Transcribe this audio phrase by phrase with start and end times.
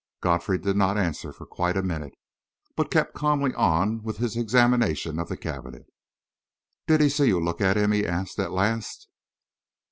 [0.19, 2.15] Godfrey did not answer for quite a minute,
[2.75, 5.85] but kept calmly on with his examination of the cabinet.
[6.87, 9.07] "Did he see you look at him?" he asked, at last.